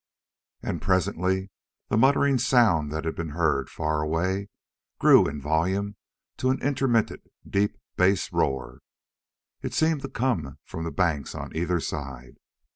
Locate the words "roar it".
8.33-9.75